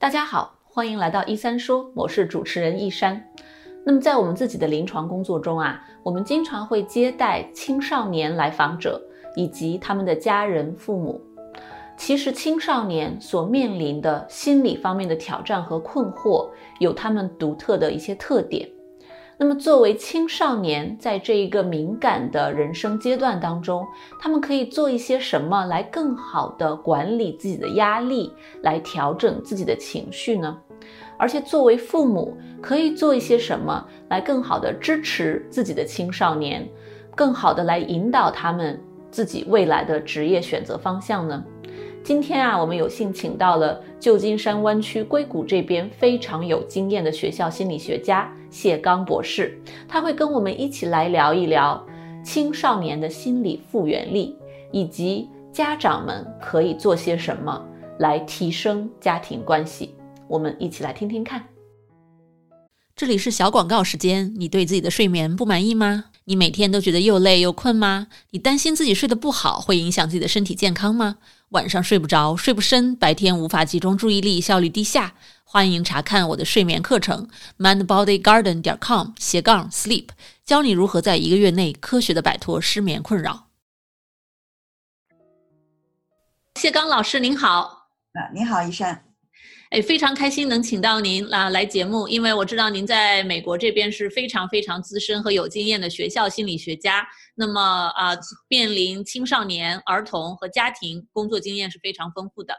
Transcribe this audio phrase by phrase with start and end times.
[0.00, 3.20] 大家好，欢迎来到一三说，我是主持人一山。
[3.84, 9.02] 那么在我们自己的临床工作中啊，我们经常会接待青少年来访者
[9.34, 11.20] 以及他们的家人、父母。
[11.96, 18.70] 其实青少年所面临的心理方面的挑战和困惑，有他们独特的一些特点。
[19.40, 23.86] 那么，作为青少年，在这一个敏感的人生阶段当中，
[24.20, 28.32] 他们可以做一些什么来更好的管理自己的压力，
[28.62, 30.58] 来调整自己的情绪呢？
[31.16, 36.68] 而且，作为父母，可以做一些什么来更好的支持自己的青少年，
[37.14, 41.44] 更好的来引导他们自己未来的职业选择方向呢？
[42.02, 51.86] 今天啊，我们有幸请到了旧金山湾区硅谷这边非常有经验的学校心理学家谢刚博士，他会跟我们一起来聊一聊
[52.24, 54.36] 青少年的心理复原力，
[54.72, 57.64] 以及家长们可以做些什么
[57.98, 59.94] 来提升家庭关系。
[60.26, 61.44] 我们一起来听听看。
[62.94, 66.06] 这里是小广告时间，你对自己的睡眠不满意吗？
[66.24, 68.08] 你每天都觉得又累又困吗？
[68.30, 71.18] 你担心自己睡得不好会影响自己的身体健康吗？
[71.50, 75.14] 晚上睡不着，睡不深，白天无法集中注意力，效率低下。
[75.44, 80.08] 欢迎查看我的睡眠课程，mindbodygarden 点 com 斜杠 sleep，
[80.44, 83.46] 教你如何在一个月内科学的摆脱失眠困扰。
[86.56, 89.07] 谢刚老师您好，啊，你好，医生。
[89.70, 97.06] 哎，非常开心能请到您啊来节目，因为我知道您在美国这边是非常非常资深和有经验的学校心理学家。
[97.34, 98.16] 那么啊，
[98.48, 102.54] 面临青少年、儿童和家庭工作经验是非常丰富的。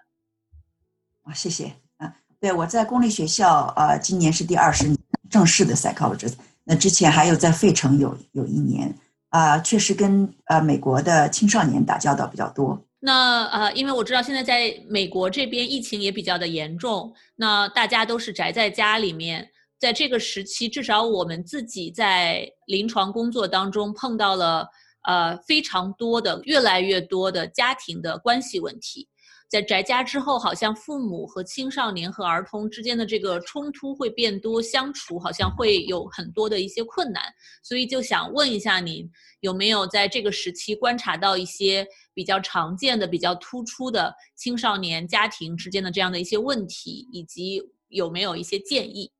[1.24, 2.14] 啊，谢谢啊。
[2.40, 4.96] 对，我在公立学校啊，今年是第二十年
[5.32, 6.36] 正式的 psychologist。
[6.64, 8.96] 那之前还有在费城有有一年
[9.30, 12.86] 啊，确实跟呃美国的青少年打交道比较多。
[13.02, 24.68] 那呃，因为我知道现在在美国这边疫情也比较的严重，那大家都是宅在家里面，在这个时期，至少我们自己在临床工作当中碰到了
[25.08, 29.08] 呃非常多的、越来越多的家庭的关系问题。
[29.50, 37.24] 在宅家之后，好像父母和青少年和儿童之间的这个冲突会变多，相处好像会有很多的一些困难，
[37.64, 41.84] 所以就想问一下您，有没有在这个时期观察到一些
[42.14, 49.12] 比较常见的、比较突出的青少年家庭之间的这样的一些问题，以及有没有一些建议？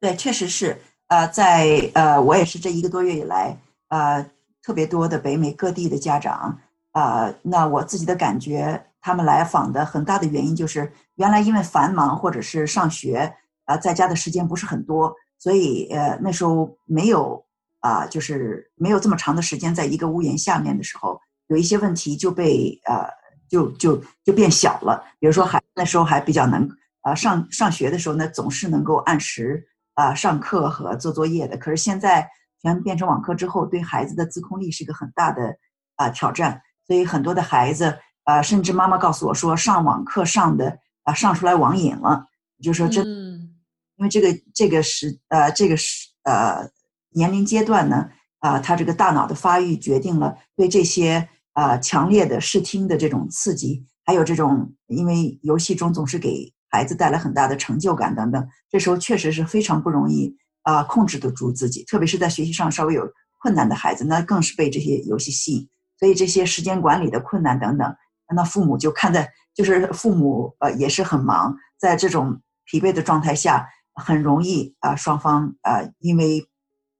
[0.00, 3.54] 对，确实是，呃，在呃，我也是这一个多月以来，
[3.88, 4.30] 呃，
[4.62, 6.58] 特别多的北美各地的家长，
[6.92, 8.86] 啊，那我自己的感觉。
[9.04, 17.44] 他们来访的很大的原因就是，原来因为繁忙或者是上学啊，在家的时间不是很多，所以呃那时候没有
[17.80, 23.04] 啊，就是没有这么长的时间在一个屋檐下面的时候，有一些问题就被呃
[23.48, 25.04] 就就就变小了。
[25.18, 26.70] 比如说还那时候还比较能
[27.00, 31.56] 啊上上学的时候呢，总是能够按时啊上课和做作业的。
[31.56, 32.24] 可是现在
[32.60, 35.56] 全变成网课之后，对孩子的自控力是一个很大的
[35.96, 37.98] 啊挑战，所以很多的孩子。
[38.24, 42.24] 啊，甚至妈妈告诉我说，上网课上的啊，上出来网瘾了。
[42.62, 46.70] 就说这，因为这个这个时呃，这个时呃
[47.10, 60.32] 年龄阶段呢，啊，他这个大脑的发育决定了对这些啊强烈的视听的这种刺激，还有这种因为游戏中总是给孩子带来很大的成就感等等，这时候确实是非常不容易
[60.62, 63.02] 啊控制得住自己，特别是在学习上稍微有
[63.40, 65.68] 困难的孩子，那更是被这些游戏吸引，
[66.02, 67.94] 所以这些时间管理的困难等等。
[68.34, 76.44] 那父母就看在，就是父母呃也是很忙，在这种疲惫的状态下，很容易啊双方啊因为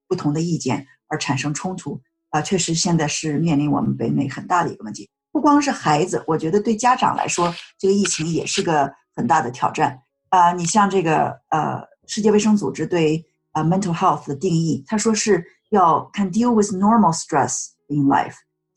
[0.06, 5.10] 不同的意见而产生冲突啊，确实现在是面临我们北美很大的一个问题。
[5.32, 9.98] 不光是孩子，我觉得对家长来说，这个疫情也是个很大的挑战
[10.28, 10.52] 啊。
[10.52, 18.34] 你像这个呃，世界卫生组织对啊 mental health 的定义，他说是要 can deal with normal stress in life，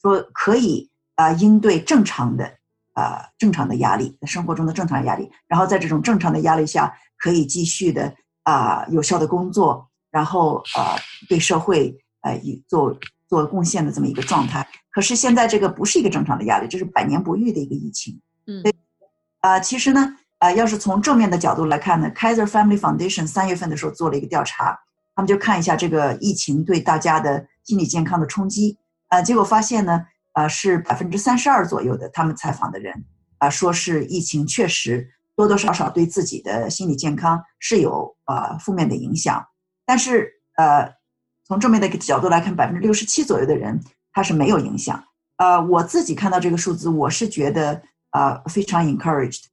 [0.09, 0.89] 说可以。
[1.17, 2.43] 啊，应对正常的，
[2.91, 8.13] 啊，正常的压力，生活中的正常压力，然后在这种正常的压力下，可以继续的
[8.43, 10.99] 啊，有效的工作，然后啊，
[11.29, 12.37] 对社会呃
[12.67, 12.93] 做
[13.29, 14.67] 做贡献的这么一个状态。
[14.91, 18.19] 可是现在这个不是一个正常的压力，这是百年不遇的一个疫情。
[18.47, 18.61] 嗯，
[19.39, 24.77] 啊，其实呢，啊，要是从正面的角度来看呢，Kaiser Family Foundation 三月份的时候做了一个调查，
[25.15, 28.77] 他们就看一下这个疫情对大家的心理健康的冲击，
[29.07, 30.05] 啊，结果发现呢。
[30.35, 33.05] 啊，是百分之三十二左右的，他们采访的人
[33.37, 39.47] 啊，说是疫情确实多多少少对自己的心理健康是有啊负面的影响。
[39.85, 40.93] 但是呃，
[41.45, 43.79] 从正面的一个角度来看，百分之六十七左右的人
[44.11, 45.01] 他是没有影响。
[45.37, 49.45] 呃，我自己看到这个数字，我是觉得啊非常 encouraged，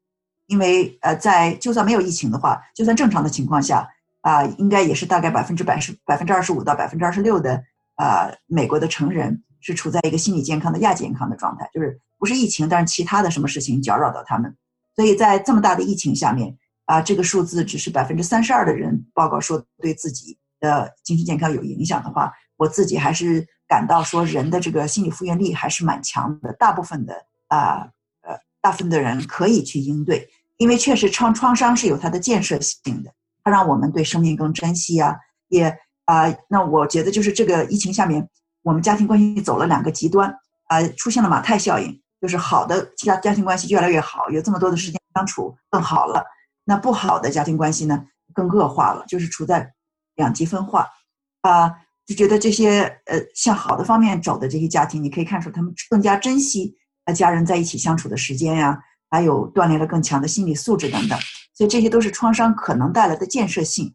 [0.46, 3.88] 因为呃，在就算没有疫情的话，就算正常的情况下
[4.22, 7.62] 啊，应该也是大概百分之百十百分之二十五到百分之二十六的
[8.02, 14.52] 啊，美国的成人是处在一个心理健康的亚健康的状态，就是不是疫情，但是其他的什么事情搅扰到他们。
[14.96, 16.52] 所以在这么大的疫情下面
[16.86, 27.14] 啊，这个数字只是百分之三十二的人报告说对自己的精神健康有影响的话，我自己还是感到说人的这个心理复原力还是蛮强的，大部分的
[27.46, 27.88] 啊
[28.22, 33.12] 呃大部分的人可以去应对，因为确实创创伤是有它的建设性的，
[33.44, 35.16] 它让我们对生命更珍惜啊，
[35.48, 38.28] 也啊那我觉得就是这个疫情下面，
[38.62, 40.32] 我们家庭关系走了两个极端
[40.68, 42.00] 啊，出现了马太效应。
[42.20, 46.24] 就是好的家家庭关系越来越好，有这么多的时间相处更好了。
[46.64, 48.00] 那不好的家庭关系呢，
[48.32, 49.72] 更恶化了，就是处在
[50.14, 50.86] 两极分化。
[51.40, 51.68] 啊，
[52.06, 56.72] 就觉得这些呃向好的方面走的这些家庭，你可以看出他们更加珍惜
[57.04, 58.78] 和家人在一起相处的时间呀，
[59.10, 61.18] 还有锻炼了更强的心理素质等等。
[61.54, 63.92] 所以这些都是创伤可能带来的建设性。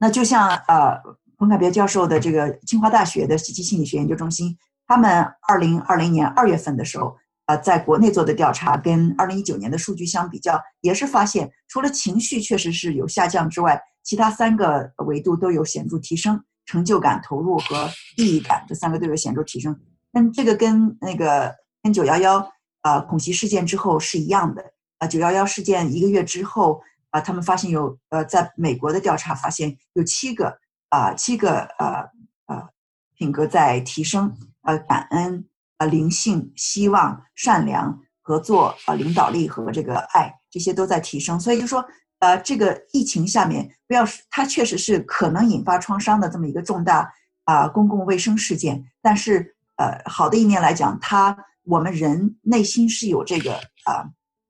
[0.00, 0.96] 那就像呃
[1.38, 4.56] 彭凯别教授的这个清华大学的积极心理学研究中心。
[4.86, 7.16] 他们二零二零年二月份的时候，
[7.46, 19.78] 呃，在国内做的调查跟二零一九年的数据相比较，也是发现，除了情绪确实是有下降之外，其他三个维度都有显著提升，成就感、投入和意义感这三个都有显著提升。
[20.12, 22.44] 但这个跟那个跟九幺幺
[22.80, 24.64] 啊恐袭事件之后是一样的
[24.98, 30.58] 啊，九幺幺事件一个月之后啊，他们发现有呃，在美国的调查发现有七个
[30.88, 32.08] 啊七个呃
[32.46, 32.68] 呃
[33.16, 34.34] 品格在提升。
[34.62, 35.42] 呃，感恩，
[35.78, 41.40] 呃，灵性，希望，善良，合作，呃，领导力和这个爱，这些都在提升。
[41.40, 41.82] 所以就说，
[42.18, 47.10] 呃，这个疫情下面，不要它确实是可能引发创伤的这么一个重大
[47.44, 48.84] 啊公共卫生事件。
[49.00, 53.54] 但是，呃，好的一面来讲，它我们人内心是有这个
[53.86, 54.04] 啊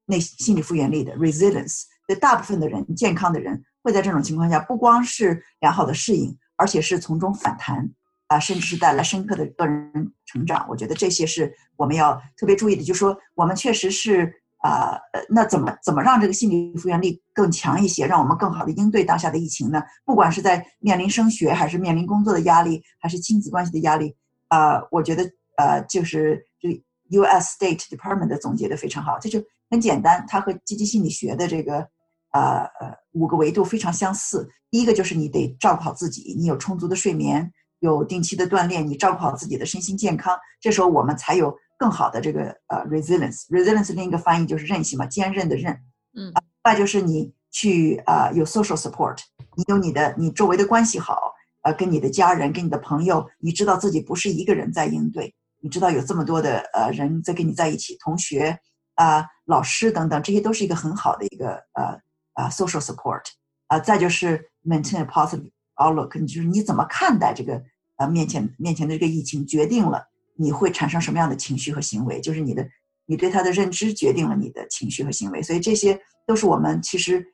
[0.06, 1.84] 内心理复原力的 resilience。
[2.12, 7.88] 对大部分的人，健康的人会在这种情况下，不光是良好的适应，而且是从中反弹。
[8.26, 9.92] 啊，甚至是带来深刻的个人
[10.24, 12.84] 成长，我觉得这些是我们要特别注意的。
[12.84, 14.96] 就是说，我们确实是啊，
[15.28, 19.82] 那怎么怎么让这个心理复原力更强一些，让我们更好的应对当下的疫情呢？
[20.04, 24.14] 不管是在面临升学，还是面临工作的压力，还是亲子关系的压力，
[24.46, 25.24] 啊，我觉得
[25.56, 26.68] 呃，就是这
[27.08, 27.56] U.S.
[27.58, 31.88] State Department 的总结的非常好，这就很简单，它和积极心理学的这个
[32.32, 34.49] 呃呃五个维度非常相似。
[34.71, 37.53] 第一个就是你得照顾好自己，你有充足的睡眠。
[37.81, 43.49] 有定期的锻炼，你照顾好自己的身心健康，这时候我们才有更好的这个呃 resilience。
[43.49, 45.73] resilience 另一个翻译就是韧性嘛，坚韧的韧。
[46.15, 46.31] 嗯，
[46.62, 49.17] 那就是你去啊有 social support，
[49.56, 51.32] 你有你的你周围的关系好，
[51.62, 58.59] 呃，跟你的家人、跟你的朋友，你知道自己不是一个人在应对，你知道有这么多的呃人在跟你在一起，同学
[58.94, 61.99] 啊、老师等等，这些都是一个很好的一个呃
[62.40, 63.22] 啊 social support。
[63.66, 65.50] 啊，再就是 maintain a positive。
[65.76, 67.62] outlook，就是你怎么看待这个
[67.96, 70.06] 呃面前面前的这个疫情，决定了
[70.37, 72.69] 你会产生什么样的情绪和行为，就是你的
[73.06, 77.25] 你对他的认知决定了你的情绪和行为，所以这些都是我们其实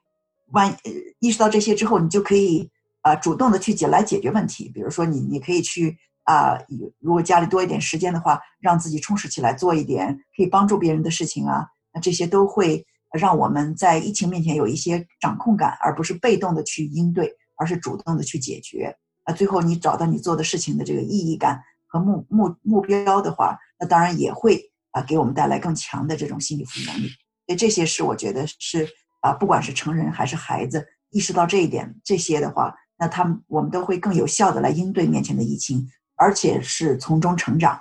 [0.52, 0.72] 万
[1.18, 2.70] 意识到这些之后，你就可以
[3.02, 4.70] 啊主动的去解来解决问题。
[4.72, 6.56] 比如说你你可以去啊，
[7.00, 12.86] 如果家里多一点时间的话，让自己充实起来，做一点可以帮助别人的事情啊，那这些都会
[13.16, 17.34] 让我们在疫情面前有一些掌控感，而不是被动的去应对。
[17.58, 27.08] 而是主动的去解决，啊，最后你找到你做的事情的这个意义感和目目目标的话，那当然也会啊给我们带来更强的这种心理复能力。
[27.46, 28.86] 所以这些是我觉得是
[29.22, 37.80] 啊，不管是成人还是孩子，意识到这一点，这些的话，那他们我们都会更有效的来应对面前的疫情，而且是从中成长。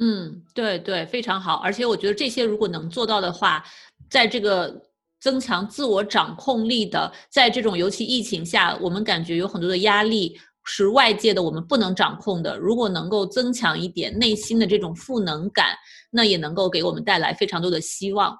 [0.00, 1.56] 嗯，对对，非常好。
[1.56, 3.64] 而且我觉得这些如果能做到的话，
[4.10, 4.82] 在这个。
[5.22, 12.56] 增强自我掌控力的，在这种尤其疫情下，我们感觉有很多的压力是外界的，我们不能掌控的。
[12.56, 15.76] 如果能够增强一点内心的这种赋能感，
[16.10, 18.34] 那也能够给我们带来非常多的希望。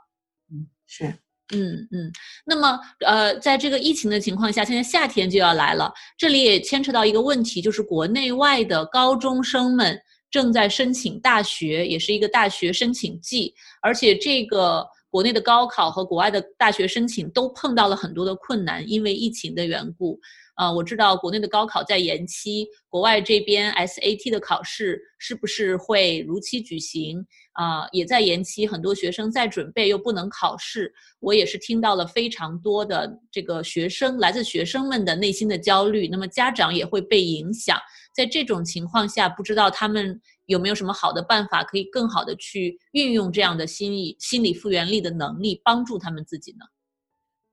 [0.50, 1.04] 嗯，是，
[1.52, 2.10] 嗯嗯。
[2.46, 10.00] 那么，呃，在这个疫情的情况下，现在夏天就要来了，这里也牵扯到一个问题，就是国内外的高中生们
[10.30, 14.86] 正在申请大学，也是一个大学申请季，而且这个。
[15.12, 20.20] 国内的高考和国外的大学申请都碰到了很多的困难，因为疫情的缘故。
[20.60, 27.24] 呃，我知道国内的高考在延期，国外这边 SAT 的考试是不是会如期举行？
[27.52, 30.92] 啊，也在延期，很多学生在准备又不能考试。
[31.18, 37.78] 我也是听到了非常多的这个学生来自学生们的内心的焦虑，那么家长也会被影响。
[38.14, 40.20] 在这种情况下，不知道他们。
[40.46, 46.66] 有没有什么好的办法可以更好的去运用这样的心理心理复原力的能力，帮助他们自己呢？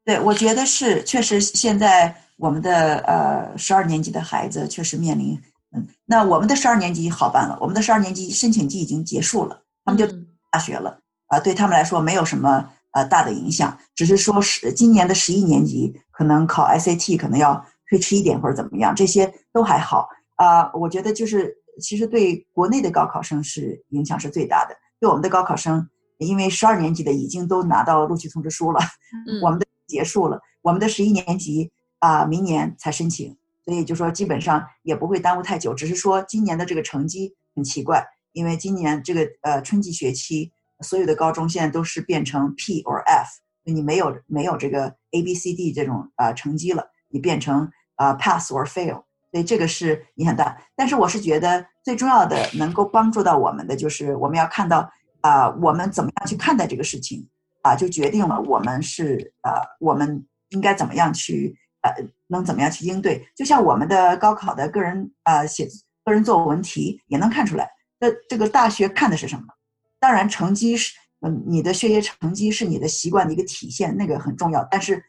[0.07, 5.37] 对，我觉得是，确实现在我们的呃十二年级的孩子确实面临，
[5.75, 10.07] 嗯，那我们的十二年级好办了，我们的十二年级申请季已经结束了，他们就
[10.49, 10.97] 大学了，
[11.27, 20.71] 啊，对他们来说没有什么呃大的影响，只是说是今年的十一年级可能考 SAT 可能要推迟一点或者怎么样，这些都还好啊。
[20.73, 25.85] 我觉得就是其实对国内的高考生是影响是最大的，对我们的高考生，
[26.19, 28.79] 因为十二年级的已经都拿到录取通知书了，
[29.43, 29.66] 我们的。
[29.87, 35.73] 结束了，我们的十一年级啊，明年才申请，所以就说基本上也不会耽误太久。
[35.73, 40.51] 只是说今年的这个成绩很奇怪，因为今年这个呃春季学期
[40.81, 43.29] 所有的高中现在都是变成 P or F，
[43.63, 50.61] 你没有没有这个 A B C D 这种呃成绩了，你变成啊 Pass or Fail，所以这个是影响大。
[50.75, 54.89] 但是我是觉得最重要的能够帮助到我们的就是我们要看到
[55.21, 57.27] 啊，我们怎么样去看待这个事情。
[57.67, 61.91] 啊，就决定了我们是呃，我们应该怎么样去呃，
[62.27, 63.21] 能怎么样去应对？
[63.35, 65.67] 就像我们的高考的个人呃写
[66.05, 67.69] 个人作文题也能看出来，
[67.99, 69.43] 那这个大学看的是什么？
[69.99, 74.65] 当然，成绩是嗯，你的学业成绩是你的习惯的一个体现，那个很重要。
[74.71, 75.03] 但是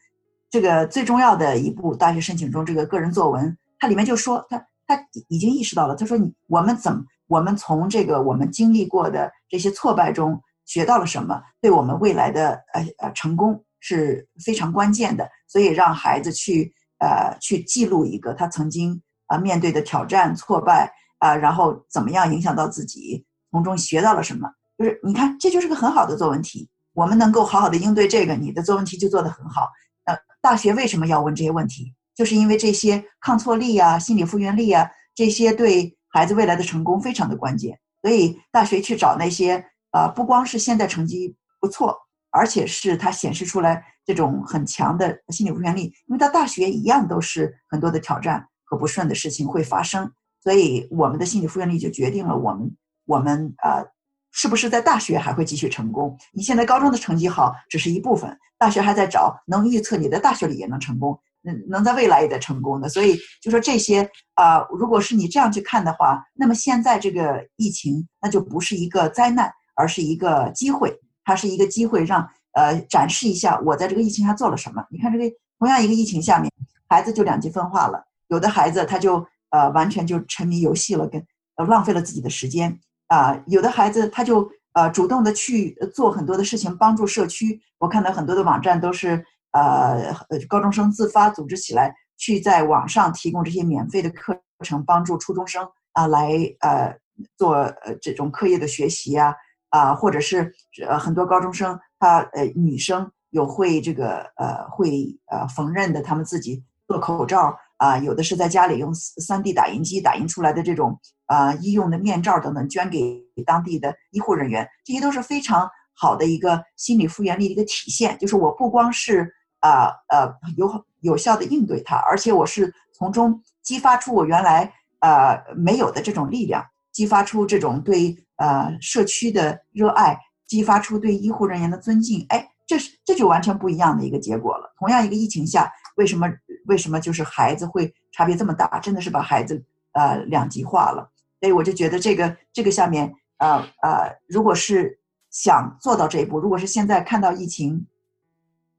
[0.49, 10.41] 这个最重要的一步，大学申请中这个个人作文，它里面就说他他已经意识到了，他说你我们怎么我们从这个我们经历过的这些挫败中。
[10.69, 15.27] 学到了什么，对我们未来的呃呃成功是非常关键的。
[15.47, 24.47] 所以让孩子去呃去记录一个他曾经啊面对的挑战挫败啊，然后怎么样影响到自己，从中学到了什么。
[24.77, 26.69] 就是你看，这就是个很好的作文题。
[26.93, 29.67] 我们能够好好的应对这个，你的作文题就做得很好。
[30.05, 31.91] 呃，大学为什么要问这些问题？
[32.15, 37.79] 就是因为这些抗挫力啊、心理复原力啊，这些对孩子未来的成功非常的关键。
[38.03, 39.65] 所以大学去找那些。
[39.91, 41.97] 啊，不光是现在成绩不错，
[42.29, 45.83] 而且是它显示出来这种很强的心理复原力。
[46.07, 50.11] 因为到大学一样都是很多的挑战和不顺的事情会发生，
[50.43, 52.71] 所以我们的心理复原力就决定了我们
[53.05, 53.83] 我们啊
[54.31, 56.15] 是不是在大学还会继续成功。
[56.33, 62.87] 你现在高中的成绩好只是一部分，大学还在找能预测你在大学里也能成功，能能在未来也得成功的。
[62.87, 69.51] 所以就说这些啊，如果是你这样去看的话，那么现在这个疫情那就不是一个灾难。
[69.79, 70.93] 而是一个机会，
[71.23, 74.83] 它是一个机会，让呃展示一下我在这个疫情下做了什么。
[74.89, 75.23] 你看，这个
[75.57, 76.51] 同样一个疫情下面，
[76.89, 78.03] 孩子就两极分化了。
[78.27, 83.41] 有的孩子他就呃完全就沉迷游戏了，跟呃浪费了自己的时间啊。
[83.47, 87.61] 有的孩子他就呃主动的去做很多的事情，帮助社区。
[87.77, 90.13] 我看到很多的网站都是呃
[90.49, 96.93] 高中生自发组织起来，去在网上提供这些免费的课程，帮助初中生啊来呃
[97.37, 99.33] 做呃这种课业的学习啊。
[99.69, 100.51] 啊，或者是
[100.87, 118.17] 呃很多高中生，他呃女生有会这个呃会呃缝纫的，他们自己做口罩啊，有的是在家里用三 D 打印机打印出来的这种啊医用的面罩等等，捐给当地的医护人员，这些都是非常好的一个心理复原力的一个体现。
[118.17, 128.17] 就是我不光是啊呃有有效的应对它，而且我是从中激发出我原来呃没有的这种力量，激发出这种对。
[128.39, 130.17] 呃，社区的热爱
[130.47, 134.73] 激发出对医护人员的尊敬，哎，这是这就完全不一样的一个结果了。
[134.79, 136.25] 同样一个疫情下，为什么
[136.65, 138.79] 为什么就是孩子会差别这么大？
[138.79, 141.11] 真的是把孩子呃两极化了。
[141.41, 144.97] 所以我就觉得这个这个下面呃呃，如果是
[145.29, 147.85] 想做到这一步，如果是现在看到疫情，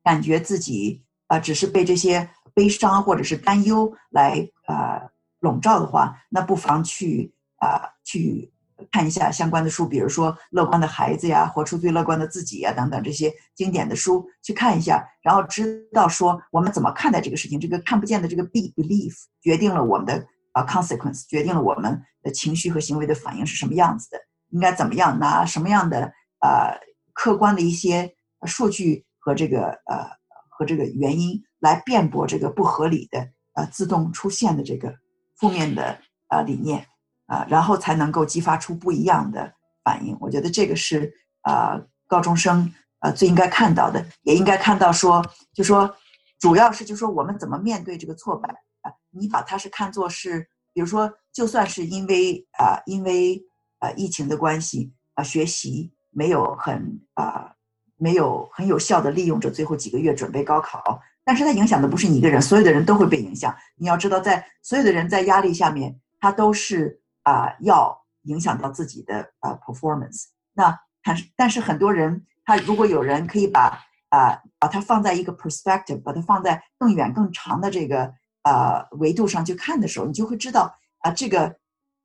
[0.03, 8.51] 感觉自己啊只是被这些悲伤或者是担忧来呃笼罩的话，那不妨去啊去。
[8.93, 17.61] 看一下相关的书，比如说《乐观的孩子》呀，《活出最乐观的自己》呀，等等这些经典的书，去看一下，然后知道说我们怎么看待这个事情。
[17.61, 24.19] 这个看不见的这个 be belief 决定了我们的啊 consequence，决定了我们的情绪和行为的反应是什么样子的，
[24.49, 26.77] 应该怎么样拿什么样的呃
[27.13, 28.13] 客观的一些
[28.45, 30.05] 数据和这个呃
[30.49, 33.21] 和这个原因来辩驳这个不合理的
[33.55, 34.93] 呃自动出现的这个
[35.37, 35.97] 负面的
[36.29, 36.85] 呃理念。
[37.31, 40.17] 啊，然后才能够激发出不一样的反应。
[40.21, 42.69] 我觉得这个是呃高中生
[42.99, 45.95] 呃最应该看到的，也应该看到说，就说
[46.41, 48.49] 主要是就说我们怎么面对这个挫败
[48.83, 48.91] 啊？
[49.11, 53.41] 你把它是看作是，比如说，就算是因为啊因为
[53.79, 57.53] 啊疫情的关系啊学习没有很啊
[57.97, 63.55] 没有很有效的利用这最后几个月准备高考，但是它影响的不是你一个人，所有的人都会被影响。
[63.77, 67.00] 你要知道，在所有的人在压力下面，他都是。
[67.23, 70.25] 啊，要影响到自己的呃 performance。
[70.53, 78.13] 那但是但是很多人，他如果有人可以把啊把它放在一个 perspective，把它放在更远更长的这个
[78.43, 81.57] 呃维度上去看的时候，你就会知道啊这个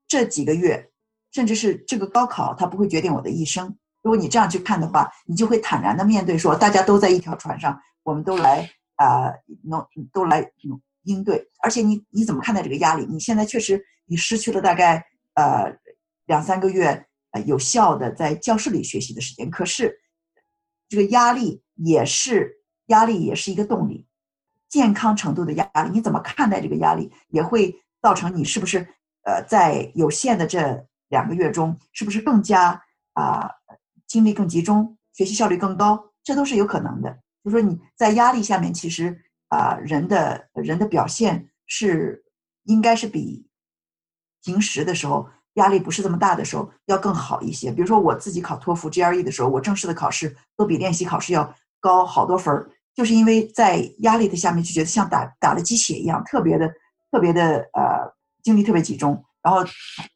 [0.08, 0.92] 这几个月，
[1.32, 3.76] 甚至是这个高考，它不会决定我的一生。
[4.02, 10.52] 如果你这样去看的话，你就会坦然的面对说，大家都在一条船上，我们都来啊，能都来
[11.06, 11.50] 应对。
[11.64, 13.06] 而且你你怎么看待这个压力？
[13.06, 15.76] 你现在确实你失去了大概呃
[16.26, 19.98] 两三个月呃有效的在教室里学习的时间，可是
[20.90, 24.06] 这个压力也是压力，也是一个动力。
[24.68, 28.80] 健康程度的压力，你怎么看待这个压力，也会造成你是不是
[29.24, 32.84] 呃在有限的这两个月中，是不是更加
[33.14, 33.50] 啊？
[34.08, 37.20] 精力更集中，学习效率更高，这都是有可能的。
[37.44, 42.24] 就说你在压力下面，其实啊，人的人的表现是
[42.64, 43.48] 应该是比
[44.44, 47.72] 平时的时候压力不是这么大的时候要更好一些。
[47.72, 56.68] 比如说我自己考托福、GRE 的时候，我正式的考试都比练习考试要高好多分儿，就是因为在压力的下面就觉得像打打了鸡血一样，特别的
[57.12, 59.62] 特别的呃精力特别集中，然后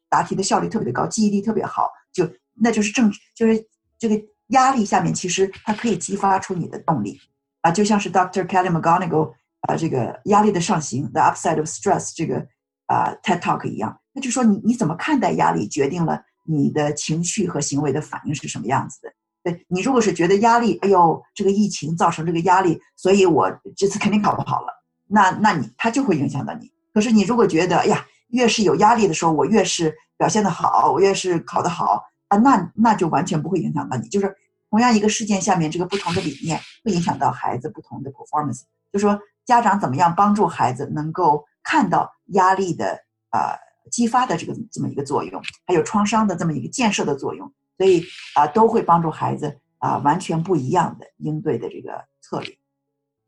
[0.08, 3.66] 答题的效率特别的高，记忆力特别好，就那就是正就是。
[4.00, 7.20] 这个压力下面，其实它可以激发出你的动力
[7.62, 8.46] 啊，就像是 Dr.
[8.46, 12.46] Kelly McGonigal 啊，这个压力的上行 The Upside of Stress 这个
[12.86, 19.12] 啊 TED Talk 一样，那就说你你怎么看待压力，决定了你的情绪和行为的反应是什么样子的。
[19.42, 24.68] 对你如果是觉得压力，哎呦，这个疫情造成这个压力，所以我这次肯定考不好了，
[25.06, 26.70] 那那你它就会影响到你。
[26.92, 32.02] 可是你如果觉得，哎呀，越是有压力的时候，我越是表现的好，我越是考得好。
[32.28, 34.08] 啊，那那就完全不会影响到你。
[34.08, 34.34] 就是
[34.70, 38.62] 同样一个事件下面，这个不同的理念会影响到孩子不同的 performance。
[38.92, 42.98] 就说家长怎么样帮助孩子能够看到压力的
[43.30, 43.54] 啊
[43.90, 52.56] 激发的这个这么一个作用，还有创伤的这么一个建设的作用，所以啊都会帮助孩子啊完全不一样的应对的这个策略。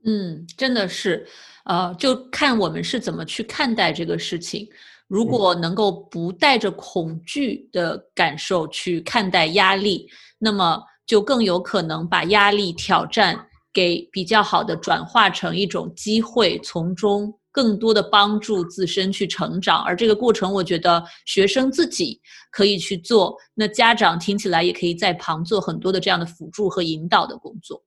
[0.04, 1.26] 嗯，真的是，
[1.64, 4.68] 呃，就看我们是怎么去看待这个事情。
[5.06, 19.82] 如果能够不带着恐惧的感受去看待压力，那么就更有可能把压力挑战给比较好的转化成一种机会，从中更多的帮助自身去成长。
[19.82, 27.82] 而这个过程，我觉得学生自己可以去做，那家长听起来也可以在旁做很多的这样的辅助和引导的工作。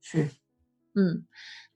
[0.00, 0.28] 是，
[0.94, 1.24] 嗯。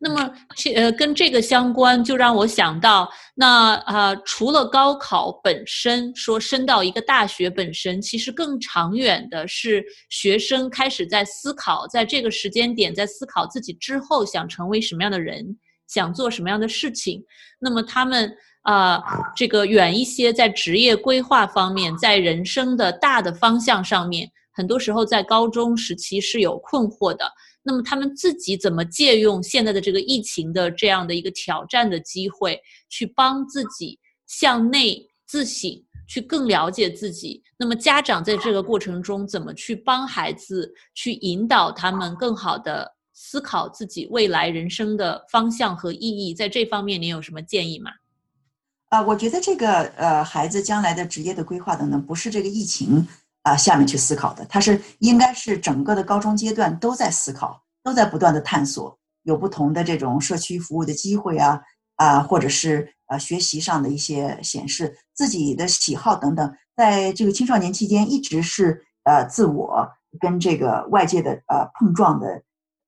[0.04, 17.22] 那么，这呃，跟这个相关，就让我想到，那啊，除了高考本身，说升到一个大学本身，其实更长远的是学生开始在思考，在这个时间点，在思考自己之后想成为什么样的人，想做什么样的事情。
[17.60, 18.28] 那么他们
[18.62, 19.00] 啊，
[19.36, 27.30] 这个远一些，在职业规划方面，在人生的大的方向上面，很多时候在高中时期是有困惑的。
[27.62, 35.70] 那么他们自己怎么借用现在的这个疫情的这样的一个挑战的机会，去帮自己向内自省，
[36.08, 37.42] 去更了解自己？
[37.56, 46.34] 那么家长在这个过程中怎么去帮孩子，去引导他们更好的思考自己未来人生的方向和意义？
[46.34, 47.92] 在这方面，您有什么建议吗？
[48.88, 53.06] 啊，我觉得这个呃，孩子将来的职业的规划等等，不是这个疫情。
[53.42, 61.60] 啊，下面去思考的，他是应该是整个的高中阶段都在思考，都在不断的探索，有不同的这种社区服务的机会啊
[61.96, 72.42] 啊，或者是呃学习上的一些显示自己的喜好等等，在这个青少年期间一直是呃自我跟这个外界的呃碰撞的，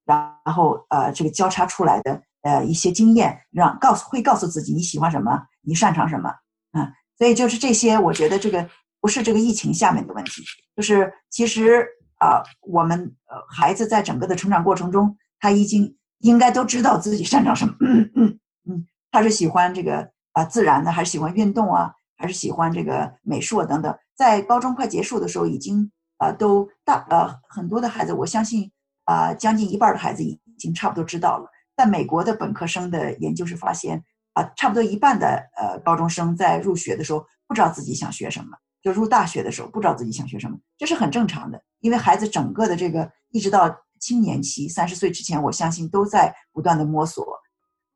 [0.05, 6.29] 然后呃这个交叉出来的呃一些经验，让告诉会告诉自己你喜欢什么，你擅长什么
[6.71, 8.71] 啊，所以就是这些，我觉得这个。
[9.05, 10.43] 不是这个疫情下面的问题，
[10.75, 11.87] 就是其实
[12.19, 17.75] 啊，我们呃孩子在整个的成长过程中，他已经应该都知道自己擅长什么。
[17.81, 23.95] 嗯嗯嗯，他是喜欢这个啊自然的，还是喜欢运动啊，还是喜欢这个美术啊等等。
[24.17, 28.73] 在高中快结束的时候，已经啊都大呃很多的孩子，我相信
[29.05, 31.47] 啊将近一半的孩子已已经差不多知道了。
[31.77, 38.57] 在美国的本科生的研究是发现啊，差不多一半的呃高中生在入学的时候不知道自己想学什么。
[38.85, 41.61] 就入大学的时候，不知道自己想学什么，这是很正常的。
[41.81, 47.27] 因为孩子整个的这个一直到青年期，三十岁之前，我相信都在不断的摸索。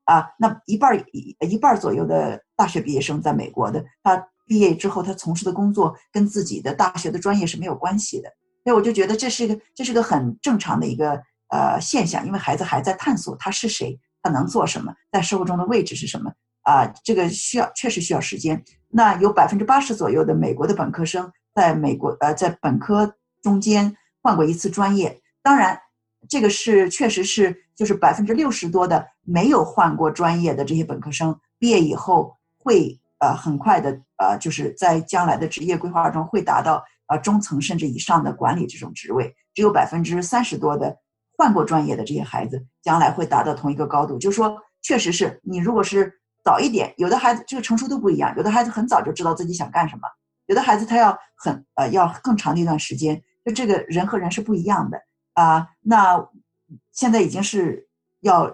[0.04, 8.30] 啊，那一半一一半左右的大学毕业生在美国的，他毕业之后他从事的工作跟自己的大学的专业是没有关系的。
[8.64, 11.10] 所以我就觉得这是一个这是个很正常的一个
[11.48, 16.32] 呃现象，因为孩子还在探索他是谁，他能做什么，在社会中的位置是什么。
[16.62, 18.62] 啊，这个需要确实需要时间。
[18.90, 25.20] 那有百分之八十左右的美国的本科生在美国呃在本科中间换过一次专业。
[25.42, 25.78] 当然，
[26.28, 39.34] 这个是确实是就是百分之六十多的没有换过专业的这些本科生毕业以后会呃很快的呃就是在将来的职业规划中会达到呃中层甚至以上的管理这种职位。
[39.54, 40.96] 只有百分之三十多的
[41.36, 44.18] 换过专业的这些孩子将来会达到同一个高度。
[44.18, 46.17] 就是说，确实是你如果是。
[46.44, 50.08] 早一点，有的孩子这个成熟度不一样，有的孩子很早就知道自己想干什么，
[50.46, 54.98] 有的孩子他要很呃要更长的一段时间，就这个人和人是不一样的
[55.34, 55.68] 啊。
[55.82, 56.26] 那
[56.92, 57.86] 现在已经是
[58.20, 58.46] 要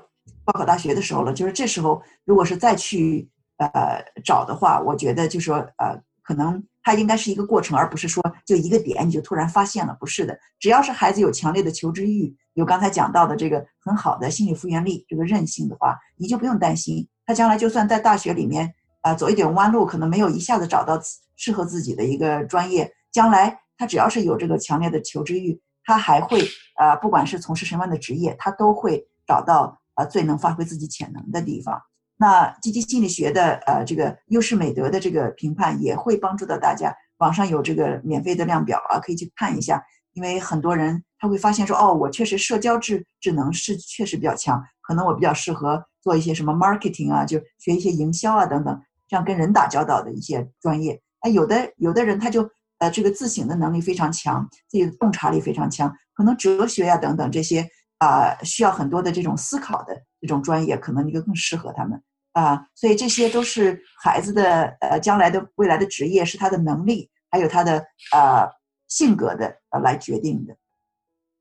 [0.45, 10.37] 报考大学的时候了，就是这时候如果是再去呃找的话，我觉得就说呃可能它应该是一个过程，而不是说就一个点你就突然发现了，不是的。
[10.59, 17.07] 只要是孩子有强烈的求知欲，有刚才讲到的这个很好的心理复原力，这个韧性的话，你就不用担心。
[17.27, 21.01] 他将来就算在大学里面啊走一点弯路，可能没有一下子找到
[21.37, 22.93] 适合自己的一个专业。
[23.13, 26.41] 将来他只要是有这个强烈的求知欲，他还会
[26.77, 31.81] 啊，不管是从事什么样的职业，他都会找到啊最能发挥自己潜能的地方。
[32.17, 36.95] 那积极心理学的呃这个优势美德的这个评判也会帮助到大家。
[37.19, 39.83] 网上有这个免费的量表啊，可以去看一下。
[40.13, 45.85] 因为很多人他会发现说，哦，我确实社交智智能是确实比较强，可能我比较适合。
[46.05, 51.01] 做一些什么 marketing 啊，就学一些营销啊等等，这样跟人打交道的一些专业。
[51.21, 61.99] 哎，有的有的人他就呃这个自省的能力非常强，自己的洞察力非常强，可能哲学呀等等这些啊需要很多的这种思考的这种专业，可能就更适合他们
[62.33, 62.67] 啊。
[62.75, 67.79] 所以这些都是孩子的呃将来的未来的职业是他的能力还有他的
[68.13, 68.47] 呃
[68.89, 70.55] 性格的呃来决定的。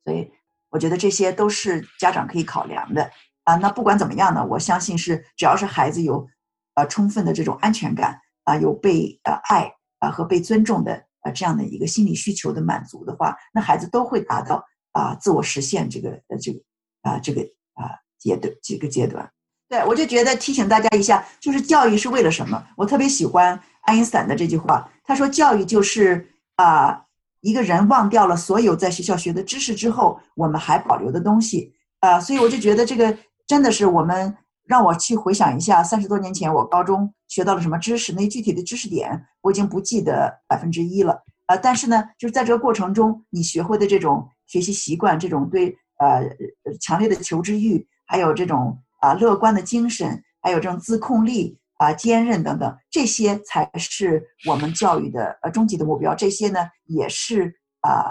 [0.05, 0.31] 所以
[0.69, 3.11] 我觉得这些都是家长可以考量的。
[3.43, 6.25] 啊，那不管怎么样呢，我相信是只要是孩子有，
[6.75, 16.59] 呃，充分的这种安全感啊，有被呃爱啊和被尊重的啊这样的一个心理需求的满足的话，那孩子都会达到啊自我实现这个呃这个
[17.01, 17.41] 啊这个
[17.73, 19.29] 啊阶段几个阶段。
[19.67, 22.65] 对我就觉得提醒大家一下，就是教育是为了什么？
[22.77, 26.25] 我特别喜欢爱因斯坦的这句话，他说教育就是
[26.55, 27.03] 啊
[27.41, 33.17] 一个人忘掉了所有在学校学的知识之后，我们还保留的东西啊，所以我就觉得这个。
[33.45, 41.21] 真的是我们让我去回想一下，三十多年前我高中学到了什么知识，那具体的知识点我已经不记得百分之一了。
[41.47, 46.23] 呃，但是呢，就是在这个过程中，你学会的这种学习习惯，这种对呃
[46.79, 56.15] 强烈的求知欲，还有这种啊乐观的精神，还有这种自控力啊坚韧等等，这些才是我们教育的呃终极的目标。
[56.15, 58.07] 这些呢，也是啊，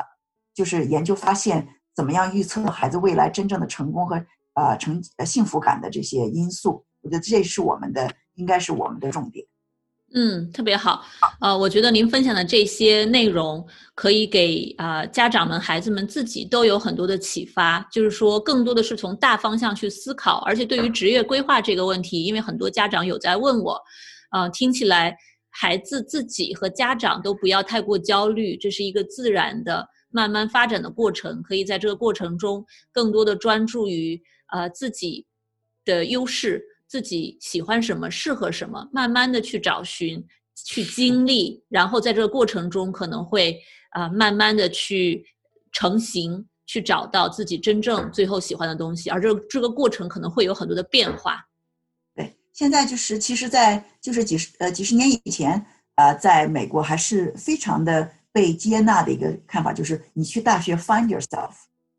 [0.54, 1.66] 就是研究发现
[1.96, 4.22] 怎么样预测孩子未来真正的成功和。
[4.54, 9.46] 呃，成呃幸福感的这些因素，我觉得这是我们的，应该是我们的重点。
[10.14, 11.02] 嗯，特别好。
[11.40, 17.80] 呃，我觉得您分享的这些内容可以给啊家长们、孩子们自己都有很多的启发。
[17.90, 23.80] 就是说，更多的是从大方向去思考，而且对于职业规划这个问题，因为很多家长有在问我，
[24.32, 25.16] 呃，听起来
[25.48, 31.42] 孩子自己和家长都不要太过焦虑，这是一个自然的、慢慢发展的过程。
[31.42, 32.62] 可以在这个过程中
[32.92, 34.22] 更多的专注于。
[34.52, 35.26] 呃，自己
[35.84, 40.22] 的优势，自己喜欢什么，适合什么，慢慢的去找寻，
[40.54, 43.58] 去经历，然后在这个过程中，可能会
[43.92, 45.24] 啊，慢慢的去
[45.72, 51.42] 成型，去找到自己真正最后喜欢的东西，而这这个过程可能会有很多的变化。
[52.14, 61.52] 对，现在就是其实，在就是几十呃几十年以前，呃，在美国还是非常的被接纳的一个看法，就是你去大学 find yourself。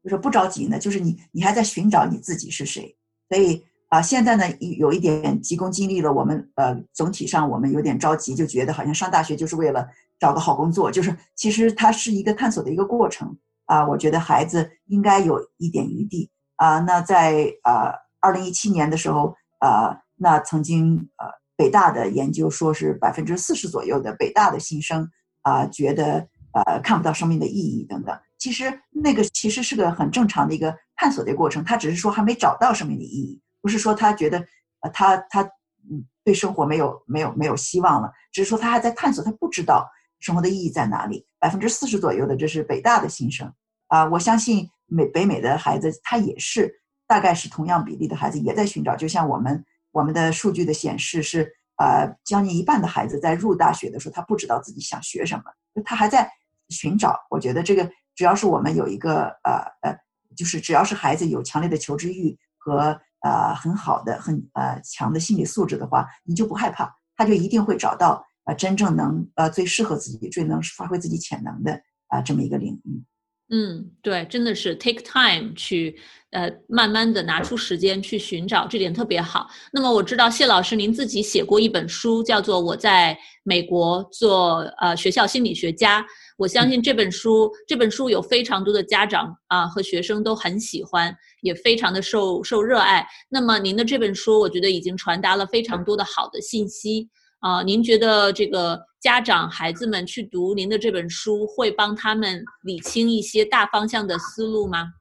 [0.03, 2.93] 就是不着急呢，就是你你还在寻找你自己是谁，
[3.29, 6.11] 所以啊，现在呢有一点急功近利了。
[6.11, 9.87] 我们呃总体上我们有点着急，就觉得好像上大学就是为了
[10.19, 13.33] 找个好工作，就是其实它是一个探索的一个过程
[13.65, 13.87] 啊。
[13.87, 16.79] 我觉得孩子应该有一点余地啊。
[16.79, 25.09] 那在呃二零一七年的时候啊，那曾经呃北大的研究说是百分之四十左右的北大的新生
[25.43, 28.19] 啊觉得呃看不到生命的意义等等。
[28.43, 34.37] 其实那个其实是个很正常的一个探索的过程，他只是说还没找到生命的意义，不是说他觉得
[34.81, 35.41] 呃他他
[35.89, 41.25] 嗯对生活没有没有没有希望了，只是说他还在探索，他不知道生活的意义在哪里。
[41.39, 43.49] 百分之四十左右的这是北大的新生
[43.87, 46.69] 啊，我相信美北美的孩子他也是
[47.07, 55.43] 大概是同样比例的孩子也在寻找，就像我们我们的数据的显示是呃将近一半的孩子在入大学的时候他不知道自己想学什么，
[55.85, 56.29] 他还在
[56.67, 57.17] 寻找。
[57.29, 57.89] 我觉得这个。
[58.15, 59.97] 只要是我们有一个呃呃，
[60.35, 73.03] 就是只要是孩子有强烈的求知欲和呃很好的很呃强的心理素质的话，你就不害怕，他就一定会找到呃真正能呃最适合自己、最能发挥自己潜能的啊这么一个领域。
[73.49, 75.95] 嗯，对，真的是 take time 去，
[76.31, 79.47] 呃，慢慢的拿出时间去寻找，这点特别好。
[79.71, 86.01] 那么我知道谢老师您自己写过一本书，叫做《我在美国做呃学校心理学家》。
[86.43, 93.07] 我相信这本书，这本书有非常多的家长啊和学生都很喜欢，也非常的受受热爱。
[93.29, 97.07] 那么您的这本书，我觉得已经传达了非常多的好的信息
[97.39, 97.63] 啊。
[97.63, 98.81] 您觉得这个？
[99.03, 104.93] 家长、孩子们去读您的这本书，会帮他们理清一些大方向的思路吗？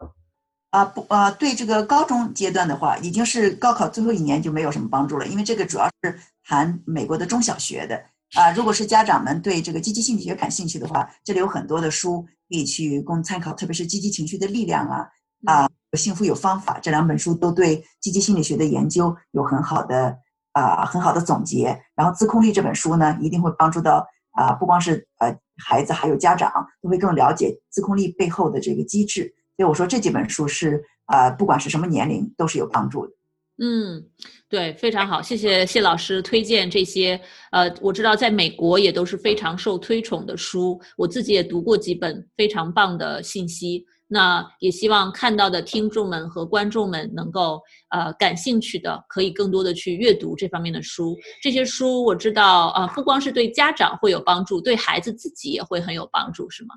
[0.70, 7.96] 啊不啊，对这个高中阶段的话，已经是高考最后一年就没有什么帮助了，因为这个主要是谈美国的中小学的
[8.34, 8.52] 啊。
[8.52, 15.08] 如果是家长们对这个积极心理学感兴趣的话，这里有很多的书可以去供参考，特别是《积极情绪的力量》啊
[15.44, 20.18] 啊，《幸福有方法》这两本书都对积极心理学的研究有很好的。
[20.54, 21.82] 啊，很好的总结。
[21.94, 29.34] 然后，自控力这本书呢，一定会帮助到啊，不光是呃孩子，还有家长都会更了解自控力背后的这个机制。
[29.56, 33.12] 所以我说这几本书是啊，不管是什么年龄都是有帮助的。
[33.58, 34.02] 嗯，
[34.48, 37.20] 对，非常好，谢谢谢老师推荐这些。
[37.52, 43.84] 呃，我知道在美国也都是非常受推崇的书，我自己也读过几本非常棒的信息。
[44.08, 47.60] 那也希望看到的听众们和观众们能够
[47.90, 51.16] 呃感兴趣的，可以更多的去阅读这方面的书。
[51.42, 56.74] 这些书我知道啊，不光是对家长会有帮助，对孩子自己也会很有帮助，是吗？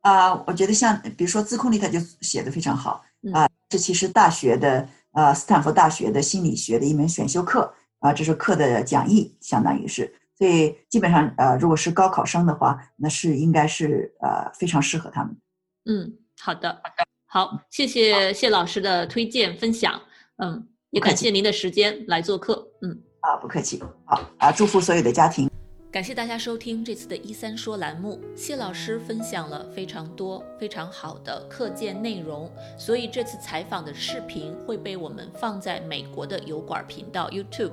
[0.00, 3.48] 啊，我觉得像比如说自控力，他就写的非常好啊。
[3.68, 10.14] 这其实大学的呃斯坦福大学的心理学的一门选修课啊，这是课的讲义，相当于是。
[10.36, 15.36] 所以基本上呃，如果是高考生的话，那是应该是呃非常适合他们。
[15.84, 16.18] 嗯。
[16.40, 20.00] 好的，好的，好，谢谢谢老师的推荐分享，
[20.38, 25.48] 嗯，也感谢您的时间来做客，嗯，啊，不客气，好啊，祝福所有的家庭，
[25.92, 37.72] 感谢大家收听这次的一三说栏目，谢老师分享了非常多非常好的课件内容，所以这次采访的视频会被我们放在美国的油管频道 YouTube。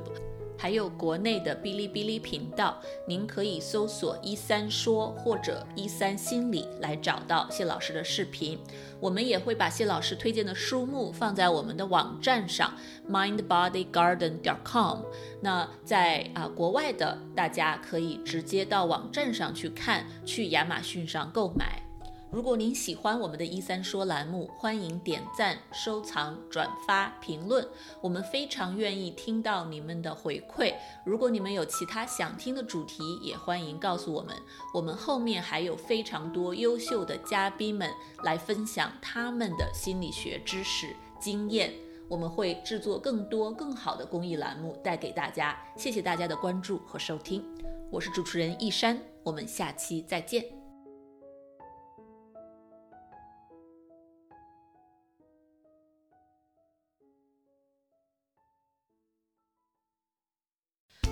[0.62, 8.60] 还有国内的哔哩哔哩频道，您可以搜索“一三说”或者“一三心理”来找到谢老师的视频。
[9.00, 12.74] 我们也会把谢老师推荐的书目放在我们的网站上
[13.10, 15.00] ，mindbodygarden.com。
[15.42, 21.89] 那在啊国外的大家可以直接到网站上去看，去亚马逊上购买。
[22.32, 27.68] 如果您喜欢我们的“一三说”栏目，欢迎点赞、收藏、转发、评论，
[28.02, 30.76] 我们非常愿意听到你们的回馈。
[31.04, 34.36] 如果你们有其他想听的主题，也欢迎告诉我们。
[34.76, 37.92] 我们后面还有非常多优秀的嘉宾们
[38.24, 41.74] 来分享他们的心理学知识经验。
[42.08, 45.58] 我们会制作更多更好的公益栏目带给大家。
[45.76, 47.44] 谢谢大家的关注和收听，
[47.90, 50.59] 我是主持人易山，我们下期再见。